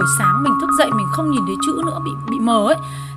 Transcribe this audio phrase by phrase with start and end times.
[0.00, 2.76] buổi sáng mình thức dậy mình không nhìn thấy chữ nữa, bị bị mờ ấy,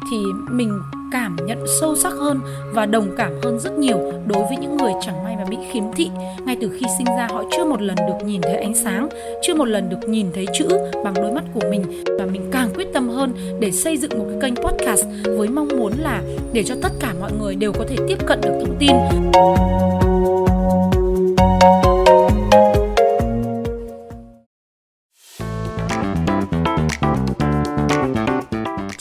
[0.10, 0.18] thì
[0.50, 2.40] mình cảm nhận sâu sắc hơn
[2.74, 5.84] và đồng cảm hơn rất nhiều đối với những người chẳng may mà bị khiếm
[5.96, 6.10] thị.
[6.46, 9.10] Ngay từ khi sinh ra, họ chưa một lần được nhìn thấy ánh sáng,
[9.44, 10.68] chưa một lần được nhìn thấy chữ
[11.04, 12.04] bằng đôi mắt của mình.
[12.20, 15.06] Và mình càng quyết tâm hơn để xây dựng một cái kênh podcast
[15.38, 16.22] với mong muốn là
[16.54, 18.92] để cho tất cả mọi người đều có thể tiếp cận được thông tin.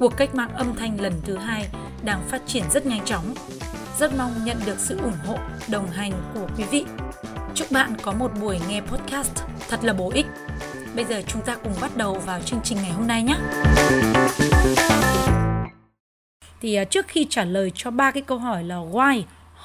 [0.00, 1.68] cuộc cách mạng âm thanh lần thứ hai
[2.04, 3.34] đang phát triển rất nhanh chóng.
[3.98, 5.38] Rất mong nhận được sự ủng hộ,
[5.70, 6.84] đồng hành của quý vị.
[7.54, 10.26] Chúc bạn có một buổi nghe podcast thật là bổ ích.
[10.96, 13.36] Bây giờ chúng ta cùng bắt đầu vào chương trình ngày hôm nay nhé.
[16.60, 19.22] Thì à, trước khi trả lời cho ba cái câu hỏi là why,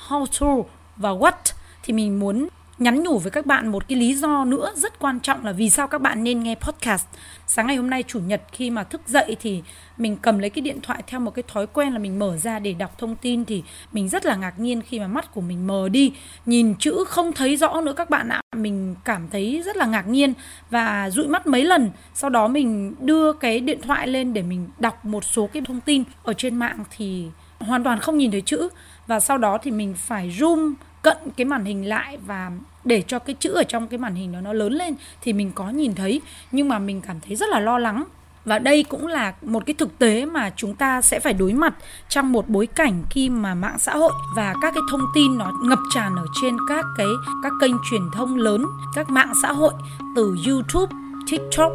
[0.07, 2.47] how to và what thì mình muốn
[2.79, 5.69] nhắn nhủ với các bạn một cái lý do nữa rất quan trọng là vì
[5.69, 7.05] sao các bạn nên nghe podcast.
[7.47, 9.61] Sáng ngày hôm nay chủ nhật khi mà thức dậy thì
[9.97, 12.59] mình cầm lấy cái điện thoại theo một cái thói quen là mình mở ra
[12.59, 15.67] để đọc thông tin thì mình rất là ngạc nhiên khi mà mắt của mình
[15.67, 16.13] mờ đi,
[16.45, 18.41] nhìn chữ không thấy rõ nữa các bạn ạ.
[18.55, 20.33] Mình cảm thấy rất là ngạc nhiên
[20.69, 21.91] và dụi mắt mấy lần.
[22.13, 25.81] Sau đó mình đưa cái điện thoại lên để mình đọc một số cái thông
[25.81, 27.25] tin ở trên mạng thì
[27.59, 28.69] hoàn toàn không nhìn thấy chữ.
[29.07, 32.51] Và sau đó thì mình phải zoom cận cái màn hình lại và
[32.83, 35.51] để cho cái chữ ở trong cái màn hình đó nó lớn lên thì mình
[35.55, 36.21] có nhìn thấy.
[36.51, 38.03] Nhưng mà mình cảm thấy rất là lo lắng.
[38.45, 41.73] Và đây cũng là một cái thực tế mà chúng ta sẽ phải đối mặt
[42.09, 45.51] trong một bối cảnh khi mà mạng xã hội và các cái thông tin nó
[45.63, 47.07] ngập tràn ở trên các cái
[47.43, 48.65] các kênh truyền thông lớn
[48.95, 49.73] các mạng xã hội
[50.15, 50.95] từ YouTube,
[51.27, 51.71] TikTok,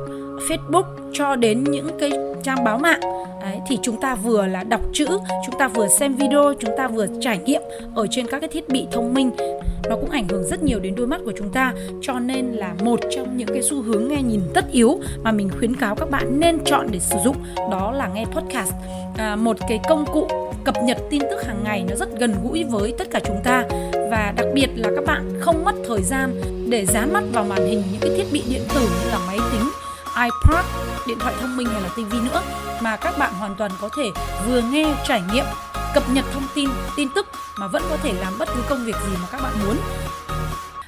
[0.49, 2.11] Facebook cho đến những cái
[2.43, 3.01] trang báo mạng.
[3.43, 5.07] Đấy, thì chúng ta vừa là đọc chữ
[5.47, 7.63] chúng ta vừa xem video chúng ta vừa trải nghiệm
[7.95, 9.31] ở trên các cái thiết bị thông minh.
[9.89, 12.75] Nó cũng ảnh hưởng rất nhiều đến đôi mắt của chúng ta cho nên là
[12.85, 16.11] một trong những cái xu hướng nghe nhìn tất yếu mà mình khuyến cáo các
[16.11, 17.37] bạn nên chọn để sử dụng
[17.71, 18.73] đó là nghe podcast.
[19.17, 20.29] À, một cái công cụ
[20.65, 23.65] cập nhật tin tức hàng ngày nó rất gần gũi với tất cả chúng ta.
[24.11, 27.67] Và đặc biệt là các bạn không mất thời gian để dán mắt vào màn
[27.67, 29.80] hình những cái thiết bị điện tử như là máy tính
[30.17, 30.65] iPad,
[31.07, 32.43] điện thoại thông minh hay là TV nữa
[32.81, 34.11] mà các bạn hoàn toàn có thể
[34.47, 35.45] vừa nghe trải nghiệm
[35.95, 37.27] cập nhật thông tin, tin tức
[37.59, 39.77] mà vẫn có thể làm bất cứ công việc gì mà các bạn muốn.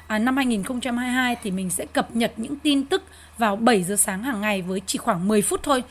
[0.07, 3.03] À, năm 2022 thì mình sẽ cập nhật những tin tức
[3.37, 5.83] vào 7 giờ sáng hàng ngày với chỉ khoảng 10 phút thôi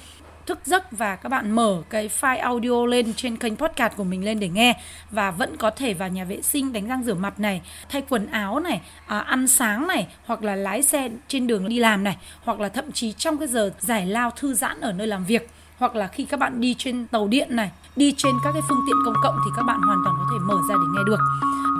[0.46, 4.24] thức giấc và các bạn mở cái file audio lên trên kênh podcast của mình
[4.24, 4.80] lên để nghe
[5.10, 8.26] và vẫn có thể vào nhà vệ sinh đánh răng rửa mặt này thay quần
[8.26, 12.16] áo này à, ăn sáng này hoặc là lái xe trên đường đi làm này
[12.44, 15.50] hoặc là thậm chí trong cái giờ giải lao thư giãn ở nơi làm việc
[15.78, 18.80] hoặc là khi các bạn đi trên tàu điện này đi trên các cái phương
[18.86, 21.18] tiện công cộng thì các bạn hoàn toàn có thể mở ra để nghe được.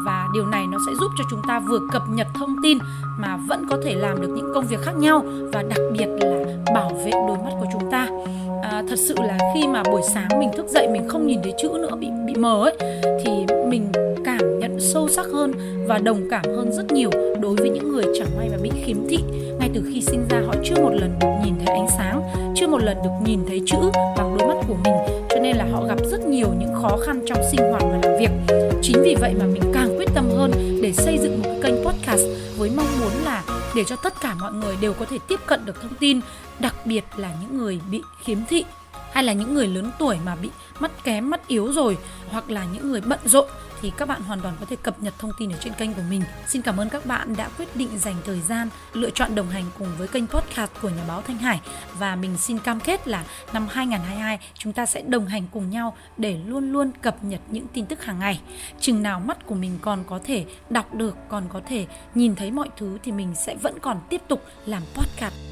[0.05, 2.79] Và điều này nó sẽ giúp cho chúng ta vừa cập nhật thông tin
[3.19, 6.62] mà vẫn có thể làm được những công việc khác nhau và đặc biệt là
[8.93, 11.69] thật sự là khi mà buổi sáng mình thức dậy mình không nhìn thấy chữ
[11.69, 12.77] nữa, bị bị mờ ấy,
[13.25, 13.31] thì
[13.67, 13.89] mình
[14.25, 15.53] cảm nhận sâu sắc hơn
[15.89, 17.11] và đồng cảm hơn rất nhiều
[17.41, 19.19] đối với những người chẳng may mà bị khiếm thị.
[19.59, 22.23] Ngay từ khi sinh ra, họ chưa một lần được nhìn thấy ánh sáng,
[22.57, 24.95] chưa một lần được nhìn thấy chữ bằng đôi mắt của mình,
[25.31, 28.19] cho nên là họ gặp rất nhiều những khó khăn trong sinh hoạt và làm
[28.19, 28.31] việc.
[28.83, 30.51] Chính vì vậy mà mình càng quyết tâm hơn
[30.83, 32.23] để xây dựng một cái kênh podcast
[32.59, 33.45] với mong muốn là
[33.77, 36.21] để cho tất cả mọi người đều có thể tiếp cận được thông tin,
[36.59, 38.65] đặc biệt là những người bị khiếm thị
[39.13, 40.51] hay là những người lớn tuổi mà bị
[40.81, 41.99] mắt kém mắt yếu rồi
[42.31, 43.49] hoặc là những người bận rộn
[43.83, 46.03] thì các bạn hoàn toàn có thể cập nhật thông tin ở trên kênh của
[46.11, 46.23] mình.
[46.47, 49.65] Xin cảm ơn các bạn đã quyết định dành thời gian lựa chọn đồng hành
[49.79, 51.61] cùng với kênh podcast của nhà báo Thanh Hải
[51.99, 55.97] và mình xin cam kết là năm 2022 chúng ta sẽ đồng hành cùng nhau
[56.17, 58.41] để luôn luôn cập nhật những tin tức hàng ngày.
[58.81, 62.51] Chừng nào mắt của mình còn có thể đọc được, còn có thể nhìn thấy
[62.51, 65.52] mọi thứ thì mình sẽ vẫn còn tiếp tục làm podcast